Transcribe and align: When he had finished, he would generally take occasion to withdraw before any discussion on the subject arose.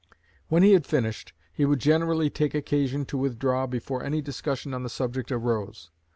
When 0.47 0.63
he 0.63 0.71
had 0.73 0.87
finished, 0.87 1.31
he 1.53 1.63
would 1.63 1.77
generally 1.77 2.31
take 2.31 2.55
occasion 2.55 3.05
to 3.05 3.19
withdraw 3.19 3.67
before 3.67 4.03
any 4.03 4.19
discussion 4.19 4.73
on 4.73 4.81
the 4.81 4.89
subject 4.89 5.31
arose. 5.31 5.91